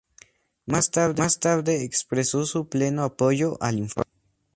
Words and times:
Más 0.65 0.89
tarde 0.89 1.83
expresó 1.83 2.47
su 2.47 2.67
pleno 2.67 3.03
apoyo 3.03 3.59
al 3.61 3.77
informe. 3.77 4.09